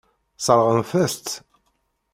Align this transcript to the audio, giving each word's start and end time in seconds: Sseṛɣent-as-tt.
Sseṛɣent-as-tt. 0.37 1.27